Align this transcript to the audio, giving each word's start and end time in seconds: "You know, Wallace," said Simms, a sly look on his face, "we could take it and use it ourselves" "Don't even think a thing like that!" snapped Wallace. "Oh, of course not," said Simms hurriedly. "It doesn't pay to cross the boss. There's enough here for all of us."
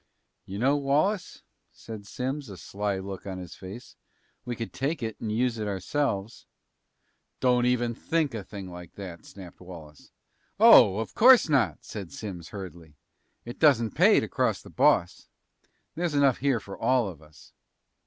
"You 0.47 0.57
know, 0.57 0.77
Wallace," 0.77 1.43
said 1.71 2.07
Simms, 2.07 2.49
a 2.49 2.57
sly 2.57 2.97
look 2.97 3.27
on 3.27 3.37
his 3.37 3.53
face, 3.53 3.95
"we 4.45 4.55
could 4.55 4.73
take 4.73 5.03
it 5.03 5.19
and 5.21 5.31
use 5.31 5.59
it 5.59 5.67
ourselves" 5.67 6.47
"Don't 7.39 7.67
even 7.67 7.93
think 7.93 8.33
a 8.33 8.43
thing 8.43 8.67
like 8.71 8.93
that!" 8.95 9.27
snapped 9.27 9.61
Wallace. 9.61 10.11
"Oh, 10.59 10.97
of 10.97 11.13
course 11.13 11.49
not," 11.49 11.85
said 11.85 12.11
Simms 12.11 12.49
hurriedly. 12.49 12.95
"It 13.45 13.59
doesn't 13.59 13.91
pay 13.93 14.19
to 14.19 14.27
cross 14.27 14.59
the 14.63 14.71
boss. 14.71 15.27
There's 15.93 16.15
enough 16.15 16.37
here 16.37 16.59
for 16.59 16.75
all 16.75 17.07
of 17.07 17.21
us." 17.21 17.53